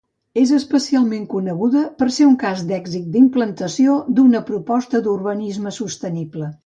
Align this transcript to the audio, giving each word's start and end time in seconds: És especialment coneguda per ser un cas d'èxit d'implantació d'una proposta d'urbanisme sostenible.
És 0.43 0.51
especialment 0.59 1.27
coneguda 1.33 1.83
per 1.99 2.07
ser 2.15 2.25
un 2.29 2.33
cas 2.45 2.63
d'èxit 2.71 3.11
d'implantació 3.17 3.99
d'una 4.21 4.43
proposta 4.49 5.03
d'urbanisme 5.09 5.77
sostenible. 5.81 6.51